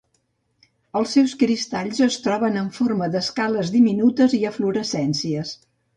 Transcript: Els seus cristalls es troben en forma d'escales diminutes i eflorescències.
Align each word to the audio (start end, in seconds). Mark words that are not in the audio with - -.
Els 0.99 1.11
seus 1.17 1.35
cristalls 1.43 2.01
es 2.07 2.17
troben 2.27 2.57
en 2.63 2.71
forma 2.79 3.11
d'escales 3.17 3.73
diminutes 3.77 4.35
i 4.39 4.41
eflorescències. 4.53 5.53